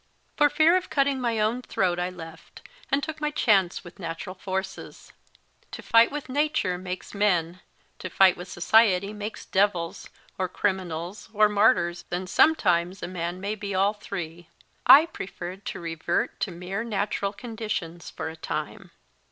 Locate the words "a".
13.03-13.07, 18.27-18.35